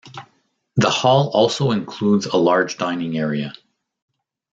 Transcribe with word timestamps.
The 0.77 0.89
hall 0.89 1.29
also 1.31 1.69
includes 1.69 2.25
a 2.25 2.35
large 2.35 2.77
dining 2.79 3.19
area. 3.19 3.53